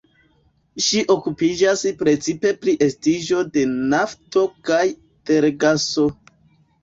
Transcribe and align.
Ŝi 0.83 1.01
okupiĝas 1.15 1.83
precipe 1.99 2.53
pri 2.63 2.73
estiĝo 2.85 3.43
de 3.57 3.65
nafto 3.91 4.45
kaj 4.71 4.81
tergaso. 5.31 6.07